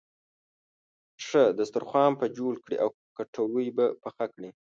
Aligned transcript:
ښه 1.25 1.43
دسترخوان 1.59 2.11
به 2.19 2.25
جوړ 2.37 2.53
کړې 2.63 2.75
او 2.83 2.89
کټوۍ 3.17 3.67
به 3.77 3.85
پخه 4.03 4.25
کړې. 4.33 4.49